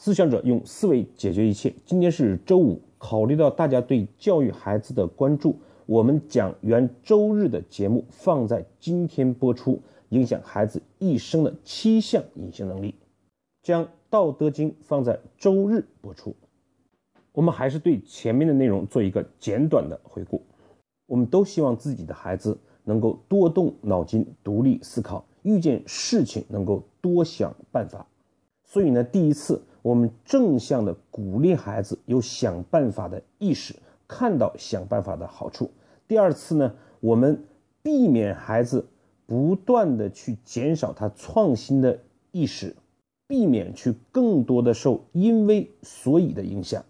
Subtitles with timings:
[0.00, 1.74] 思想者用思维解决一切。
[1.84, 9.78] 今天是周五，考虑到大家对教育孩子的关注，我们将原周日的节目放在今天播出。
[10.08, 12.94] 影响孩子一生的七项隐形能力，
[13.62, 16.34] 将《道德经》放在周日播出。
[17.32, 20.42] 我们还是对前面的内容做一个简短的回顾。
[21.06, 28.06] 我们都希望自己的孩子能够多动脑筋、独立思考，遇见事情能够多想办法。
[28.64, 33.74] 所以呢，第一次我们正向的鼓励孩子有想办法的意识，
[34.06, 35.70] 看到想办法的好处。
[36.06, 37.44] 第二次呢，我们
[37.82, 38.86] 避免孩子。
[39.26, 42.00] 不断的去减少他创新的
[42.32, 42.74] 意识，
[43.28, 46.84] 避免去更多的受因为所以的影响。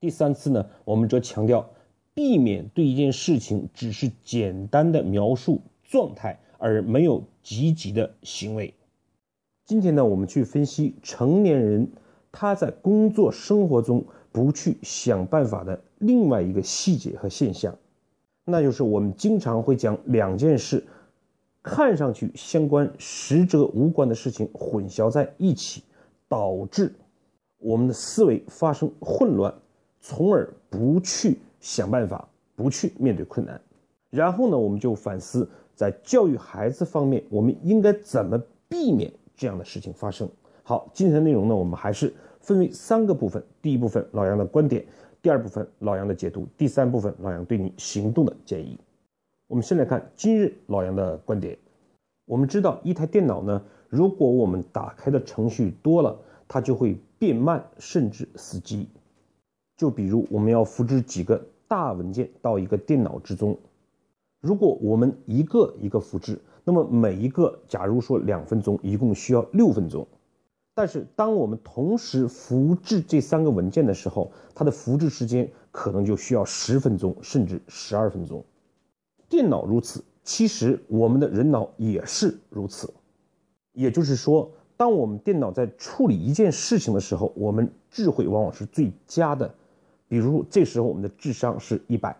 [0.00, 1.70] 第三次呢，我们则强调
[2.14, 8.74] 避免对一件事情只是简单的描述状态，而没有积极的行为。
[9.64, 11.88] 今天呢，我们去分析成年人
[12.30, 17.76] 他在工作生活中不去想办法的另外一个细节和现象，
[18.44, 20.84] 那就是我们经常会将两件事。
[21.60, 25.82] 看上去相关实则无关的事情混淆在一起，
[26.26, 26.94] 导致
[27.58, 29.52] 我们的思维发生混乱，
[30.00, 33.60] 从而不去想办法，不去面对困难。
[34.08, 40.26] 然后呢，我们就反思在教育孩子方面，我们应该怎么避免这样的事情发生。
[40.62, 42.14] 好，今天的内容呢，我们还是
[42.48, 44.82] 分为三个部分：第一部分老杨的观点，
[45.20, 48.80] 第二部分老杨的解读，第三部分老杨对你行动的建议。
[49.48, 51.58] 我们先来看今日老杨的观点。
[52.24, 56.18] 我们知道，一台电脑呢，如果我们打开的程序多了，
[56.48, 58.88] 它就会变慢，甚至死机。
[59.76, 63.58] 就比如，我们要复制几个大文件到一个电脑之中，
[64.40, 70.08] 如果我们一个一个复制，那么每一个，假如说两分钟，一共需要六分钟。
[70.78, 78.44] 但是，当我们同时复制这三个文件的时候，它的复制时间可能就需要十分钟，甚至十二分钟。
[79.28, 82.94] 电脑如此，其实我们的人脑也是如此。
[83.72, 89.52] 也就是说，当我们电脑在处理一件事情的时候，我们智慧往往是最佳的。
[90.06, 92.16] 比如这时候我们的智商是一百，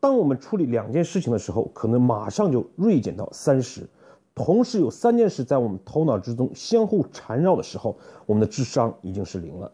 [0.00, 3.88] 当我们处理两件事情的时候，可能马上就锐减到三十。
[4.34, 9.70] 同时有三件事在我们头脑之中相互缠绕的时候，我们的智商已经是零了。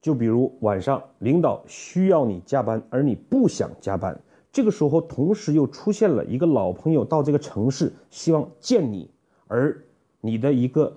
[0.00, 4.20] 就比如晚上领导需要你加班，而你不想加班。
[4.50, 9.08] 这个时候，同时又出现了一个老朋友到这个城市，希望见你，
[9.46, 9.82] 而
[10.20, 10.96] 你的一个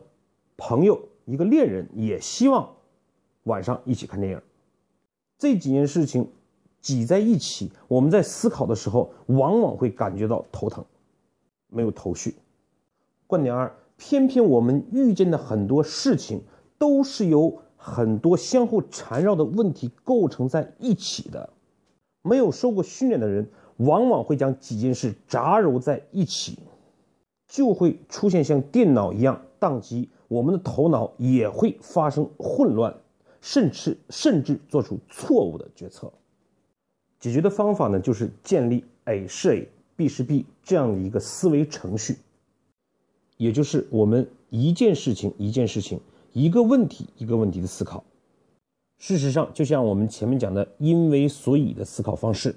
[0.57, 2.69] 朋友、一个恋人也希望
[3.44, 4.41] 晚上一起看电影。
[5.38, 6.29] 这几件事情
[6.81, 10.84] 挤在一起，我们在思考的时候，往往会感觉到头疼，
[11.69, 12.35] 没有头绪。
[13.27, 16.41] 观点二：偏偏我们遇见的很多事情，
[16.77, 21.49] 都是由很多相互缠绕的问题构成在一起的。
[22.21, 23.47] 没有受过训练的人，
[23.77, 26.57] 往往会将几件事杂糅在一起，
[27.47, 30.09] 就会出现像电脑一样宕机。
[30.27, 32.95] 我们的头脑也会发生混乱，
[33.41, 36.11] 甚至甚至做出错误的决策。
[37.19, 42.17] 解决的方法呢，就是建立 A 是 A，B 是 B 这样的一个思维程序，
[43.38, 46.00] 也就是我们一件事情一件事情，
[46.34, 48.03] 一个问题一个问题的思考。
[48.97, 52.56] 事实上，就像我们前面讲的“因为所以”的思考方式，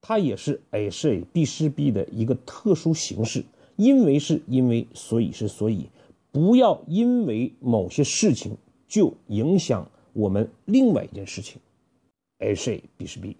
[0.00, 3.44] 它也是 A 是 A，B 是 B 的一个特殊形式。
[3.76, 5.86] 因为是因为，所以是所以，
[6.30, 8.54] 不要因为某些事情
[8.86, 11.58] 就影响我们另外一件事情。
[12.40, 13.38] A 是 A，B 是 B。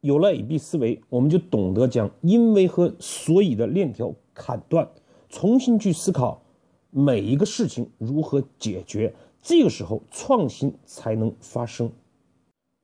[0.00, 4.88] 有了 A B 思维，我们就懂得将因为和所以的链条砍断，
[5.30, 6.42] 重新去思考
[6.90, 9.14] 每一个事情如何解决。
[9.40, 11.90] 这个时候，创新才能发生。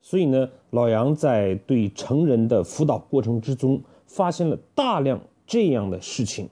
[0.01, 6.49] 所以呢，老杨在对成人的辅导过程之中，发现了大量这样的事情。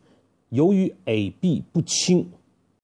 [0.50, 2.28] 由于 A、B 不清，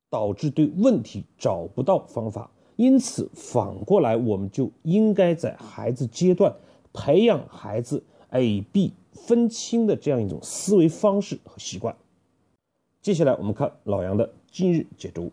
[0.08, 2.50] 导致对问题找不到方法。
[2.76, 6.54] 因此，反过来，我们就应该在孩子阶段
[6.92, 11.94] 培养孩子 A、B 分清的这样一种思维方式和习惯。
[13.02, 15.32] 接下来，我们看老杨的今日解读。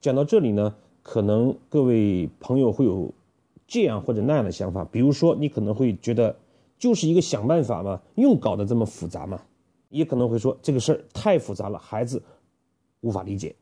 [0.00, 3.12] 讲到这里呢，可能各位朋友会有
[3.66, 6.34] 这样或者那样的想法，比如说你可能会觉得
[6.78, 9.42] 就是一个想办法嘛，用搞得这么复杂嘛？
[9.90, 12.22] 也可能会说这个事儿太复杂了，孩子
[13.02, 13.54] 无法理解。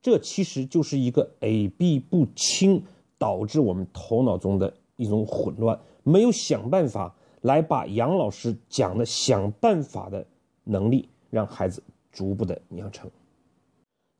[0.00, 2.82] 这其实就是一个 A B 不清
[3.18, 10.26] 导致我们头脑中的一种混乱，没有想办法来把杨老师讲的想办法的
[10.64, 11.82] 能力让孩子
[12.12, 13.10] 逐步的养成。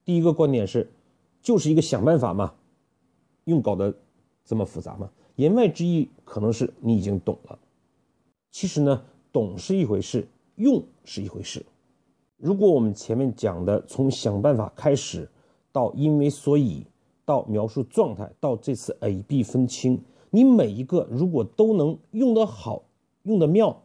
[0.04, 0.90] 第一个观点是。
[1.44, 2.54] 就是一个想办法嘛，
[3.44, 3.94] 用搞得
[4.46, 5.10] 这么复杂吗？
[5.36, 7.58] 言外之意可能是你已经懂了。
[8.50, 11.66] 其实呢，懂是一回事，用是一回事。
[12.38, 15.28] 如果我们前面讲的从想办法开始，
[15.70, 16.86] 到因为所以，
[17.26, 22.84] 到描述状态，到这次 A B 分清，你每一个如果都能用得好，
[23.24, 23.82] 用得妙，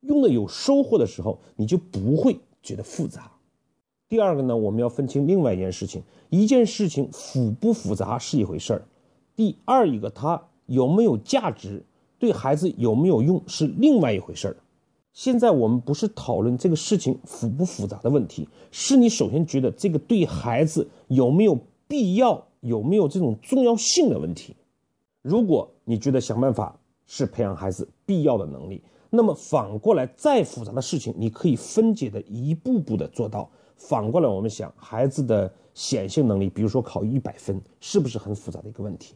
[0.00, 3.32] 用的有收获的时候，你就不会觉得复杂。
[4.08, 8.82] 第二个呢，我们要分清另外一件事情，一件事情复不复杂是一回事儿，
[9.36, 11.84] 第二一个它有没有价值，
[12.18, 14.56] 对孩子有没有用是另外一回事儿。
[15.12, 21.58] 现在我们不是讨论这个事情复不复杂的问题，是你首先觉得这个对孩子有没有
[21.88, 24.54] 必要，有没有这种重要性的问题。
[25.22, 33.50] 如果你觉得想办法是培养孩子必要的能力，那么反过来再复杂的事情，你可以分解的一步步的做到。
[33.76, 39.14] 反过来，我们想孩子的显性能力，比如说考一百分，是不是很复杂的一个问题？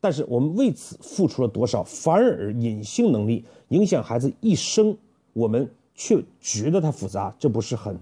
[0.00, 4.96] 但是我们为此付出了多少，反而隐性能力影响孩子一生，
[5.32, 7.98] 我们却觉得它复杂，这不是很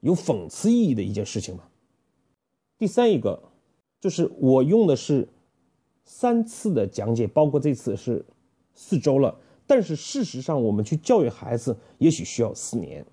[0.00, 1.64] 有讽刺意义的一件事情吗？
[2.78, 3.42] 第三一个，
[4.00, 5.28] 就是我用的是
[6.04, 8.24] 三次的讲解，包括这次是
[8.74, 13.04] 四周了，但是事实上我们去教育孩子，也许需要四年。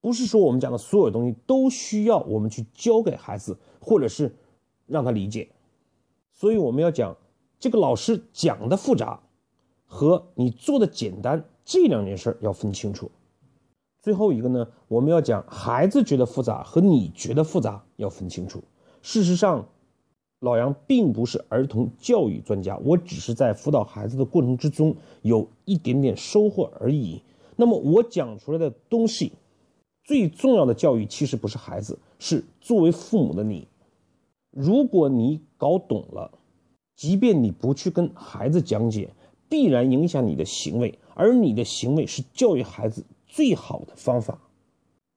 [0.00, 4.34] 不是说我们讲的所有东西都需要我们去教给孩子，或者是
[4.86, 5.48] 让他理解，
[6.32, 7.16] 所以我们要讲
[7.58, 9.20] 这个老师讲的复杂
[9.86, 13.10] 和你做的简单这两件事要分清楚。
[14.00, 18.62] 最后一个呢，我们要讲孩子觉得复杂和你觉得复杂要分清楚。
[19.02, 19.68] 事实上，
[20.40, 27.22] 老杨并不是儿童教育专家，我只是在辅导孩子的过程之中有一点点收获而已。
[27.56, 29.32] 那么我讲出来的东西。
[30.04, 33.68] 最重要的教育其实不是孩子，是作为父母的你。
[34.50, 36.30] 如果你搞懂了，
[36.96, 39.10] 即便你不去跟孩子讲解，
[39.50, 44.40] 必然影响你的行为，而你的行为是教育孩子最好的方法。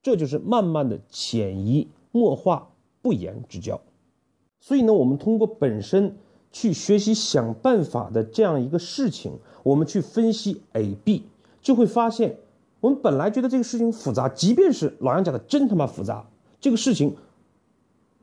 [0.02, 2.68] 这就是慢慢的潜移默化、
[3.00, 3.80] 不言之教。
[4.62, 6.16] 所以呢，我们通过本身
[6.52, 9.32] 去学习想办法的这样一个事情，
[9.64, 11.24] 我们去分析 A、B，
[11.60, 12.38] 就会发现。
[12.78, 16.24] 我们本来觉得这个事情复杂，即便是老杨讲的真他妈复杂，
[16.60, 17.16] 这个事情，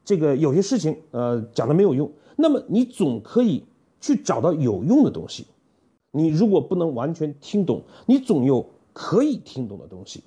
[0.05, 3.65] 这个有些事情，呃，讲的没有用，那么你总可以
[3.99, 5.45] 去找到有用的东西。
[6.11, 10.23] 你如果不能完全听懂，你总有可以听懂的东西。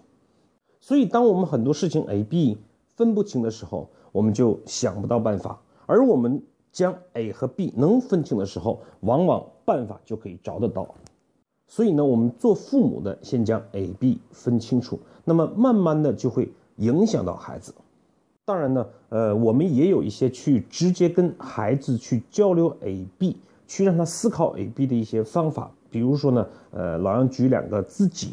[0.79, 2.59] 所以，当我们很多事情 A、B
[2.97, 10.87] 分不清的时候，我们就想不到办法；而我们将 A 和 B 能分清的时候，往往办法就可以找得到。
[11.67, 17.75] 所以呢，我们做父母的先将 A、B 分清楚，那么慢慢的就会影响到孩子。
[18.45, 23.37] 当然呢，呃，我们也有一些去直接跟孩子去交流 A、B，
[23.67, 25.71] 去让他思考 A、B 的一些方法。
[25.91, 28.33] 比如说呢，呃，老杨举两个自己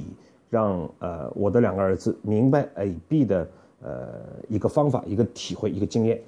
[0.49, 3.47] 让呃我的两个儿子明白 A、B 的
[3.81, 4.07] 呃
[4.49, 6.21] 一个方法、一个体会、一个经验。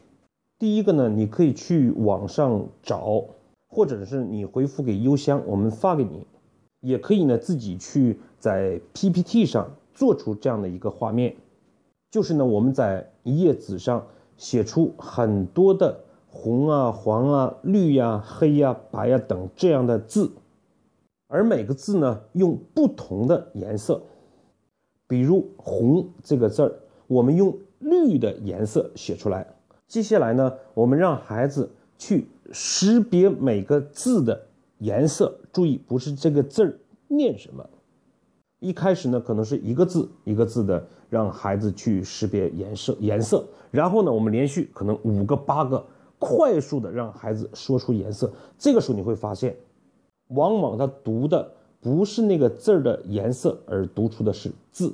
[0.61, 3.25] 第一个呢，你可以去网上找，
[3.67, 6.27] 或者是你回复给邮箱，我们发给你。
[6.81, 11.35] 也可以呢，自己去在 PPT 上做出这样的一个画面，
[12.11, 14.05] 就是呢，我们在一页纸上
[14.37, 20.31] 写出很多的红啊、黄啊、绿呀、黑呀、白呀等这样的字，
[21.27, 23.99] 而每个字呢用不同的颜色，
[25.07, 26.75] 比如红这个字儿，
[27.07, 29.55] 我们用绿的颜色写出来。
[29.91, 34.47] 接下来呢，我们让孩子去识别每个字的。
[34.77, 36.79] 颜色，注意不是这个字儿
[37.09, 37.69] 念什么。
[38.59, 45.85] 一开始呢，可能是一个字一个字的让孩子去识别颜色颜色，然后呢，我们连续可能五个八个，
[46.17, 48.31] 快速的让孩子说出颜色。
[48.57, 49.53] 这个时候你会发现，
[50.29, 54.93] 往往他读的不是那个字儿的颜色，而读出的是字。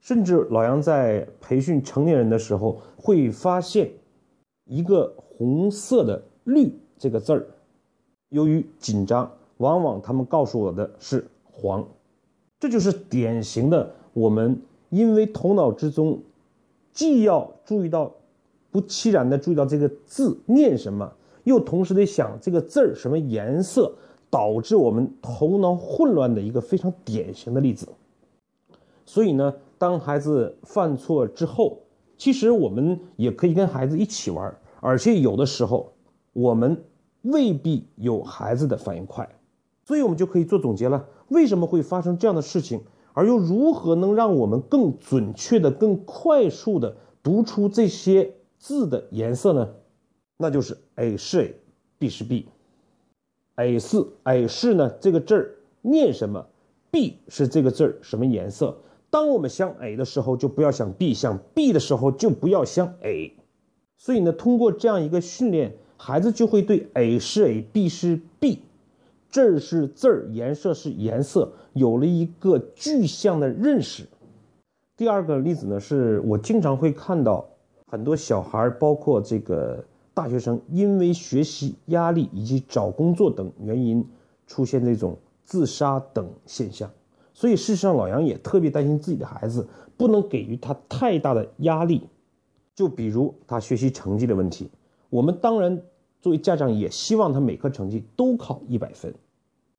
[0.00, 3.90] 甚至老杨在培训成年人的时候，会发现
[4.72, 7.46] 一个红色的“绿”这个字儿。
[8.30, 11.86] 由于紧张，往往他们告诉我的是黄，
[12.58, 16.18] 这就是典型的我们因为头脑之中
[16.90, 18.10] 既要注意到
[18.70, 21.12] 不期然的注意到这个字念什么，
[21.44, 23.92] 又同时得想这个字儿什么颜色，
[24.30, 27.86] 导致我们头脑混乱的一个非常典型的例子。
[29.04, 31.76] 所以呢，当孩子犯错之后，
[32.16, 35.94] 其实我们也可以跟孩子一起玩，而且有的时候
[36.34, 36.84] 我们。
[37.24, 39.36] 未必有孩子的反应快，
[39.84, 41.06] 所以我们就可以做总结了。
[41.28, 42.80] 为什么会发生这样的事情？
[43.12, 49.68] 而又如何能让我们更准确的、更快速的读出这些字的颜色呢？
[50.36, 56.44] 那就是 A 是 A，，B 是 B，A 四 A 是呢这个字儿念什么
[56.90, 58.78] ？B 是这个字儿什么颜色？
[59.10, 63.36] 当我们想 A 的时候，就不要想 B；想 B 的时候，就不要想 A。
[64.04, 68.58] 所以呢，通过这样一个训练，孩子就会对 A 是 A，B 是 B，
[69.30, 74.02] 字儿是字儿，颜色是颜色，有了一个具象的认识。
[74.96, 77.46] 第二个例子呢，是我经常会看到
[77.86, 84.04] 很多小孩，包括这个大学生，因为学习压力以及找工作等原因，
[84.48, 86.90] 出现这种自杀等现象。
[87.32, 89.64] 所以，事实上，老杨也特别担心自己的孩子，
[89.96, 92.02] 不能给予他太大的压力。
[92.82, 94.68] 就比如他学习成绩的问题，
[95.08, 95.80] 我们当然
[96.20, 99.14] 作为家长也希望他每科成绩都考一百分，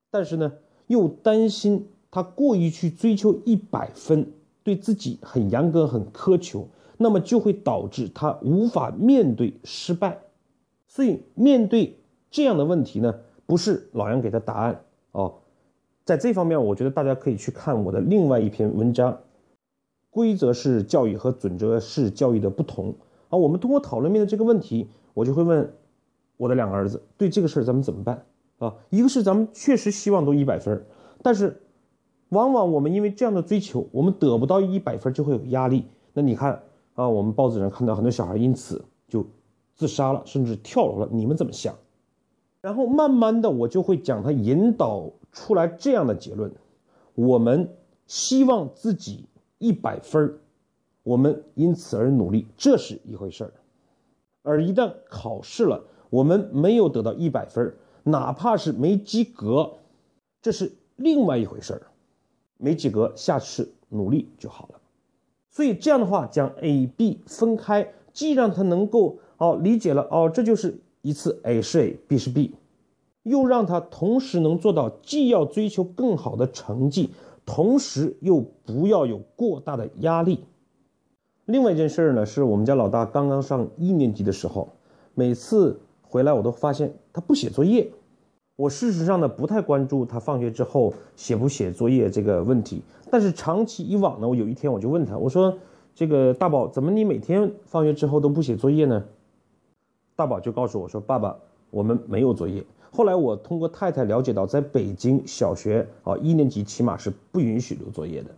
[0.09, 0.53] 但是呢，
[0.87, 4.31] 又担心他过于去追求一百分。
[4.63, 6.65] 对自己很严格、很苛求，
[6.97, 10.17] 那么就会导致他无法面对失败。
[10.87, 11.97] 所以面对
[12.31, 13.13] 这样的问题呢，
[13.45, 14.79] 不是老杨给的答案
[15.11, 15.33] 哦。
[16.05, 19.11] 在这方面，我觉得大家可以去看我的另外一篇文章，
[20.13, 22.89] 《规则式教育和准则式教育的不同》
[23.27, 23.37] 啊。
[23.37, 25.73] 我们通过讨论面对这个问题，我就会问
[26.37, 28.23] 我的两个儿子：对这个事儿咱们怎么办
[28.59, 28.75] 啊？
[28.89, 30.85] 一个是咱们确实希望都一百分，
[31.21, 31.59] 但是。
[32.29, 35.85] 往往我们因为这样的追求，我们得不到一百分就会有压力。
[36.13, 36.63] 那你看
[36.95, 39.23] 啊，我们报纸上看到很多小孩因此就
[39.75, 41.07] 自杀了，甚至跳楼了。
[41.11, 41.75] 你们怎么想？
[42.59, 46.51] 然后慢慢的，我就会讲他引导出来这样的结论：
[47.13, 47.69] 我们
[48.07, 49.25] 希望自己
[49.63, 50.37] 一百分
[51.03, 53.53] 我们因此而努力，这是一回事儿。
[54.41, 59.71] 而一旦考试了，我们没有得到一百分哪怕是没及格，
[60.41, 61.81] 这是另外一回事儿。
[62.57, 64.79] 没及格，下次努力就好了。
[65.49, 72.55] 所以这样的话，将 A、B 分开，既让他能够哦理解了哦，这就是一次 A 是 A，B 是 B，
[73.23, 77.11] 又让他同时能做到既要追求更好的成绩，
[77.45, 80.45] 同时又不要有过大的压力。
[81.45, 84.69] 另外一件事呢，是我们家老大刚刚上一年级的时候，
[85.13, 87.91] 每次回来我都发现他不写作业。
[88.55, 95.57] 我事实上呢不太关注他放学之后写不写作业这个问题，但是长期以往呢，我有一天我就问他，我说
[95.95, 99.03] ：“这个大宝，怎么你每天放学之后都不写作业呢？”
[100.15, 101.35] 大宝就告诉我说：“爸爸，
[101.73, 102.63] 我们没有作业。”
[102.95, 108.29] 后来我通过太太了解到，在北京小学啊一年级起码是不允许留作业的，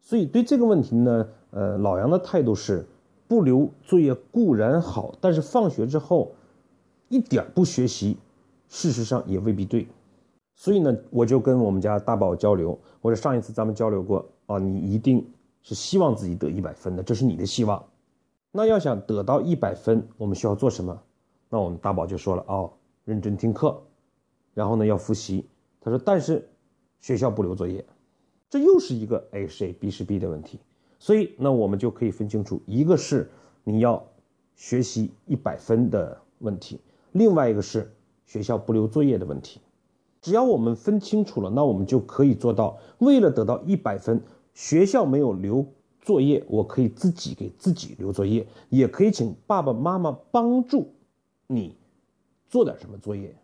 [0.00, 2.84] 所以对这个问题呢，呃，老杨的态度是
[3.26, 6.32] 不留作业固然好，但是放学之后
[7.08, 8.18] 一点不学习。
[8.68, 9.86] 事实上也未必对，
[10.56, 12.76] 所以呢，我就跟我们家大宝交流。
[13.00, 15.24] 我说上一次咱们交流过啊，你一定
[15.62, 17.82] 是希望自己得一百分的，这是你的希望。
[18.50, 21.00] 那要想得到一百分，我们需要做什么？
[21.48, 22.72] 那我们大宝就说了哦，
[23.04, 23.82] 认真听课，
[24.54, 25.46] 然后呢要复习。
[25.80, 26.48] 他说，但是
[27.00, 27.84] 学校不留作业，
[28.50, 30.60] 这又是一个 A 是 A，B 是 B 的问题。
[30.98, 33.30] 所以那我们就可以分清楚，一个是
[33.64, 34.04] 你要
[34.54, 36.80] 学习一百分的问题，
[37.12, 37.92] 另外一个是。
[38.28, 39.60] 学校不留作业的问题，
[40.20, 42.76] 只要我们分清楚了，那我们就可以做到。
[42.98, 44.20] 为了得到一百分，
[44.52, 45.64] 学校没有留
[46.00, 50.92] 作业，我可以自己给自己留作业，也可以请爸爸妈妈帮助
[51.46, 51.74] 你
[52.48, 53.36] 做点什么作业。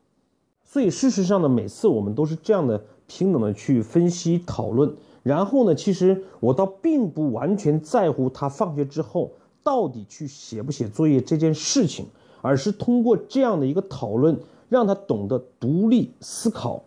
[0.64, 4.94] 所以事实上呢，每次我们都是这样的平等的去分析讨论。
[5.22, 9.32] 然后呢，其实我倒并不完全在乎他放学之后
[9.62, 12.06] 到底去写不写作业这件事情，
[12.40, 14.38] 而是通过这样的一个讨论。
[14.68, 16.82] 让他懂得独立思考、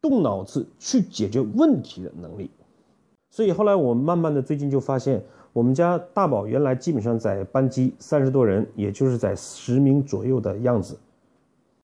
[0.00, 2.50] 动脑子去解决问题的能力。
[3.30, 10.98] 所以后来我慢慢的最近就发现，我们家大宝原来基本上在班级三十多人，也就是在十名左右的样子。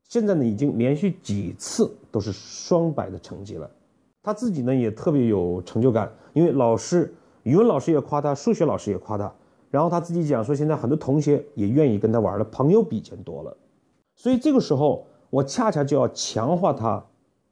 [0.08, 3.70] 现在呢，已经连续几次都是双百的成绩了。
[4.22, 9.32] 他自己呢也特别有成就感，因为老师语文老师也夸他，数学老师也夸他。
[9.70, 13.56] 然后他自己讲说，现在很多同学也愿意跟他玩了，朋友比以前多了。
[14.14, 15.06] 所以这个时候。
[15.30, 17.04] 我恰恰就要强化他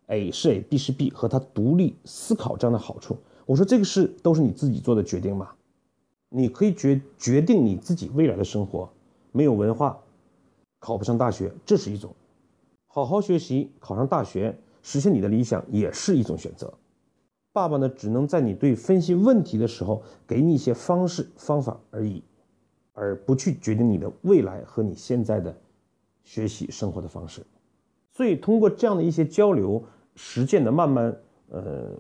[0.07, 3.17] ，A 是 A，B 是 B 和他独立思考这样的好处。
[3.45, 5.49] 我说这个事都是你自己做的决定嘛，
[6.33, 8.89] 你可以决决定你自己未来的生活。
[9.31, 9.99] 没有文化，
[10.79, 12.11] 考不上大学，这是一种；
[12.87, 16.73] 好好学习，考上大学，实现你的理想，也是一种选择。
[17.53, 22.23] 爸爸呢，只能在你对分析问题的时候，给你一些方式方法而已，
[22.93, 25.55] 而不去决定你的未来和你现在的
[26.25, 27.45] 学习生活的方式。
[28.11, 29.83] 所以，通过这样的一些交流、
[30.15, 31.17] 实践的慢慢，
[31.49, 31.91] 呃，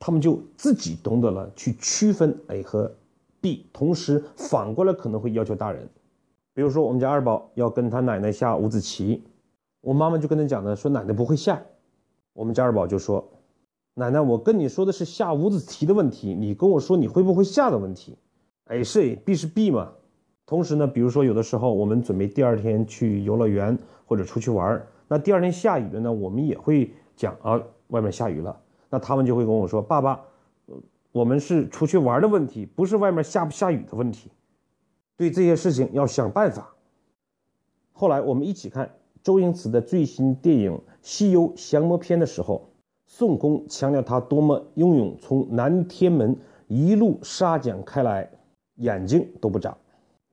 [0.00, 2.92] 他们就自己懂得了去区分 A 和
[3.42, 5.86] B，同时反过来可能会要求大人，
[6.54, 9.22] 比如说我们家二宝要跟他奶奶下五子棋，
[9.82, 11.60] 我妈妈就跟他讲呢，说奶奶不会下。
[12.32, 13.28] 我们家二宝就说，
[13.92, 18.16] 奶奶，我跟你说的是下五子棋的问题，你跟我说你会不会下的问题。
[18.68, 19.92] A 是 A，B 是 B 嘛。
[20.46, 28.58] 同时呢，比如说有的时候我们准备第二天去游乐园或者出去玩，那第二天下雨了呢，我们也会讲啊，外面下雨了，
[28.88, 30.20] 那他们就会跟我说，爸爸，
[31.12, 34.30] 我们是出去玩的问题，不是外面下不下雨的问题。
[35.16, 36.74] 对这些事情要想办法。
[37.92, 38.90] 后来我们一起看
[39.22, 42.70] 周星驰的最新电影《西游降魔篇》的时候，
[43.06, 46.34] 孙悟空强调他多么英勇，从南天门
[46.66, 48.30] 一路杀将开来，
[48.76, 49.76] 眼睛都不眨。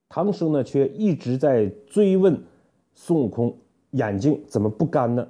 [0.07, 2.41] 唐僧呢，却一直在追问
[2.95, 3.55] 孙悟空
[3.91, 5.27] 眼睛怎么不干呢？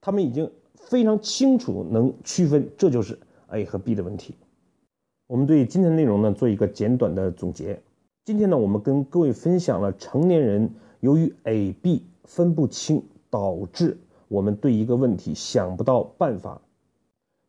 [0.00, 4.36] 他们已经非常清楚能区分，这就是 A 和 B 的问题。
[5.28, 7.82] 我们对今天的内容呢做一个简短的总结。
[8.24, 16.62] 今天呢，我们跟各位分享了成年人由于 A、B 分不清，导致我们对一个问题想不到办法，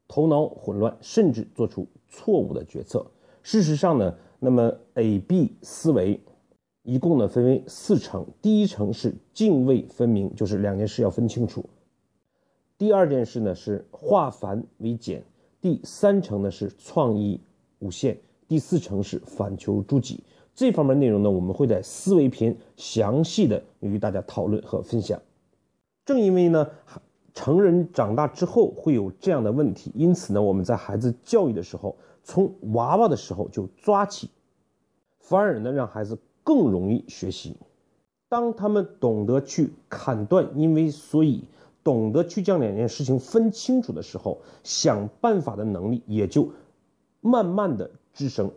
[0.07, 3.05] 头脑混乱，甚至做出错误的决策。
[3.43, 6.19] 事实上呢，那么 A、B 思维
[6.81, 11.61] 一共呢分为四层，第一层是泾渭分明，就是两件事要分清楚；
[12.75, 15.21] 第二件事呢是化繁为简；
[15.61, 17.39] 第三层呢是创意
[17.79, 18.15] 无限；
[18.47, 20.23] 第四层是反求诸己。
[20.55, 25.21] 这方面内容呢，我们会在思维篇详细的与大家讨论和分享。
[26.05, 26.67] 正因为呢，
[27.33, 34.29] 成人长大之后会有这样的问题，因此呢，我们在孩子教育的时候，从娃娃的时候就抓起，
[35.19, 37.55] 反而呢，让孩子更容易学习。
[38.29, 41.43] 当他们懂得去砍断因为所以，
[41.83, 46.49] 懂得去将两件事情分清楚的时候，想办法的能力也就
[47.27, 48.49] 慢慢的滋生，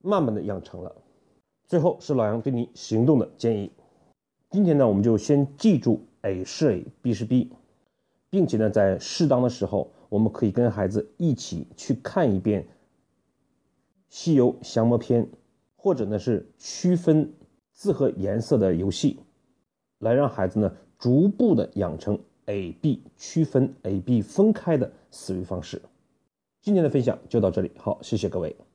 [0.00, 0.90] 慢慢的养成了。
[1.66, 3.70] 最后是老杨对你行动的建议。
[4.48, 7.52] 今天呢，我们就先记住 A 是 A，B 是 B，
[8.30, 12.62] 并且呢，在适当的时候，我们可以跟孩子一起去看一遍
[14.08, 15.22] 《西游降魔篇》，
[15.76, 17.30] 或者呢是区分
[17.72, 19.20] 字和颜色的游戏，
[19.98, 25.82] 来让孩子呢逐步的养成 A、B 区分、A、B 分开的思维方式。
[26.66, 28.65] 今天的分享就到这里，好，谢谢各位。